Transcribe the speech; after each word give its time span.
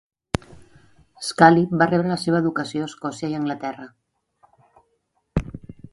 Schally 1.27 1.67
va 1.81 1.87
rebre 1.91 2.11
la 2.13 2.17
seva 2.23 2.41
educació 2.45 2.87
a 2.87 2.89
Escòcia 2.93 3.29
i 3.35 3.37
a 3.37 3.43
Anglaterra. 3.43 3.89